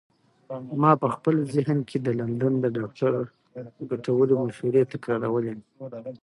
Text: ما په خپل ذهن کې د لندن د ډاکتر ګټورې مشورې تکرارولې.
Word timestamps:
ما 0.81 0.91
په 1.01 1.07
خپل 1.15 1.35
ذهن 1.55 1.79
کې 1.89 1.97
د 2.01 2.07
لندن 2.19 2.53
د 2.59 2.65
ډاکتر 2.75 3.13
ګټورې 3.89 4.35
مشورې 4.43 4.81
تکرارولې. 4.93 5.53